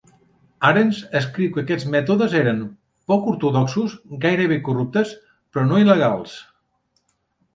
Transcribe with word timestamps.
Ahrens 0.67 0.99
escriu 1.17 1.51
que 1.57 1.59
aquests 1.63 1.85
mètodes 1.95 2.31
eres 2.39 2.63
"poc 3.13 3.29
ortodoxos, 3.33 3.93
gairebé 4.23 4.57
corruptes", 4.69 5.11
però 5.29 5.67
no 5.67 5.81
il·legals. 5.83 6.33